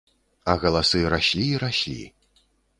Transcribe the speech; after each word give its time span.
А 0.53 0.55
галасы 0.63 1.03
раслі 1.15 1.45
і 1.53 1.61
раслі. 1.67 2.01